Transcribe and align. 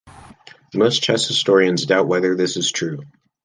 Most 0.73 1.03
chess 1.03 1.27
historians 1.27 1.85
doubt 1.85 2.07
whether 2.07 2.33
this 2.35 2.57
is 2.57 2.71
true. 2.71 3.03